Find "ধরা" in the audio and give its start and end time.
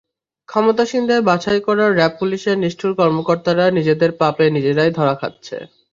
4.97-5.15